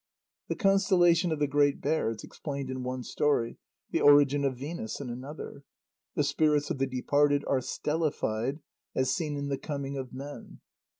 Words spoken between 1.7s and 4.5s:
Bear is explained in one story, the origin